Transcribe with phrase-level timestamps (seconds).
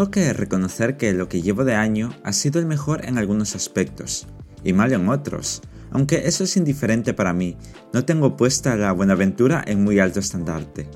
[0.00, 3.54] Tengo que reconocer que lo que llevo de año ha sido el mejor en algunos
[3.54, 4.26] aspectos
[4.64, 5.60] y mal en otros,
[5.90, 7.58] aunque eso es indiferente para mí,
[7.92, 10.88] no tengo puesta la Buenaventura en muy alto estandarte.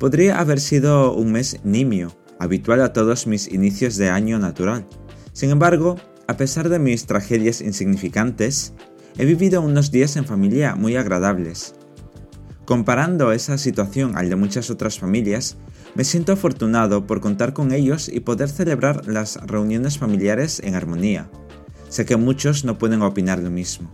[0.00, 2.10] Podría haber sido un mes nimio,
[2.40, 4.84] habitual a todos mis inicios de año natural.
[5.32, 5.94] Sin embargo,
[6.26, 8.72] a pesar de mis tragedias insignificantes,
[9.16, 11.76] he vivido unos días en familia muy agradables.
[12.64, 15.58] Comparando esa situación al de muchas otras familias,
[15.94, 21.30] me siento afortunado por contar con ellos y poder celebrar las reuniones familiares en armonía.
[21.90, 23.92] Sé que muchos no pueden opinar lo mismo.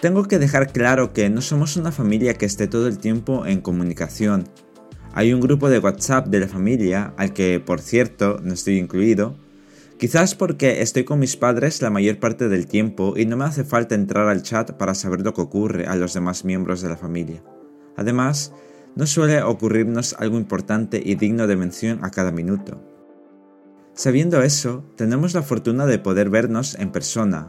[0.00, 3.60] Tengo que dejar claro que no somos una familia que esté todo el tiempo en
[3.60, 4.48] comunicación.
[5.12, 9.36] Hay un grupo de WhatsApp de la familia, al que por cierto no estoy incluido,
[9.98, 13.64] quizás porque estoy con mis padres la mayor parte del tiempo y no me hace
[13.64, 16.96] falta entrar al chat para saber lo que ocurre a los demás miembros de la
[16.96, 17.42] familia.
[17.96, 18.52] Además,
[18.94, 22.80] no suele ocurrirnos algo importante y digno de mención a cada minuto.
[23.94, 27.48] Sabiendo eso, tenemos la fortuna de poder vernos en persona,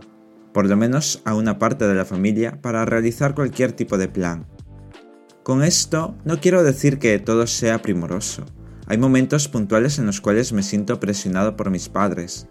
[0.51, 4.47] por lo menos a una parte de la familia, para realizar cualquier tipo de plan.
[5.43, 8.45] Con esto no quiero decir que todo sea primoroso.
[8.89, 12.47] Hay momentos puntuales en los cuales me siento presionado por mis padres.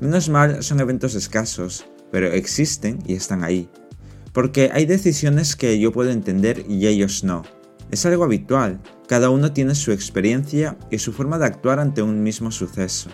[0.00, 3.70] Menos mal son eventos escasos, pero existen y están ahí.
[4.32, 7.44] Porque hay decisiones que yo puedo entender y ellos no.
[7.92, 12.20] Es algo habitual, cada uno tiene su experiencia y su forma de actuar ante un
[12.20, 13.08] mismo suceso.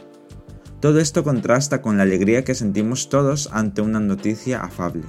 [0.80, 5.04] Todo esto contrasta con la alegría que sentimos todos ante una noticia afable.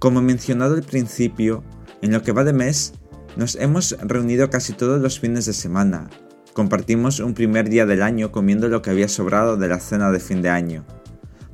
[0.00, 1.62] Como mencionado al principio,
[2.02, 2.92] en lo que va de mes,
[3.38, 6.10] nos hemos reunido casi todos los fines de semana.
[6.54, 10.18] Compartimos un primer día del año comiendo lo que había sobrado de la cena de
[10.18, 10.84] fin de año.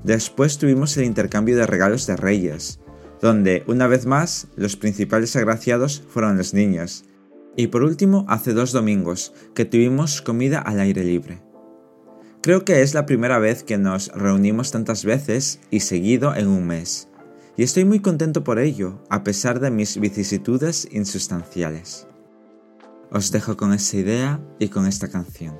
[0.02, 2.80] Después tuvimos el intercambio de regalos de Reyes,
[3.20, 7.04] donde, una vez más, los principales agraciados fueron los niños.
[7.54, 11.42] Y por último, hace dos domingos, que tuvimos comida al aire libre.
[12.42, 16.66] Creo que es la primera vez que nos reunimos tantas veces y seguido en un
[16.66, 17.09] mes,
[17.56, 22.06] y estoy muy contento por ello, a pesar de mis vicisitudes insustanciales.
[23.10, 25.59] Os dejo con esa idea y con esta canción.